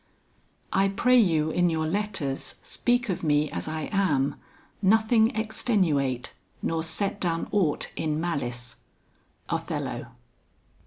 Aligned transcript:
"I 0.73 0.87
pray 0.87 1.19
you 1.19 1.51
in 1.51 1.69
your 1.69 1.85
letters, 1.85 2.55
Speak 2.63 3.07
of 3.07 3.23
me 3.23 3.51
as 3.51 3.67
I 3.67 3.81
am; 3.91 4.33
nothing 4.81 5.29
extenuate, 5.35 6.33
Nor 6.63 6.81
set 6.81 7.21
down 7.21 7.47
aught 7.51 7.91
in 7.95 8.19
malice." 8.19 8.77
OTHELLO. 9.49 10.07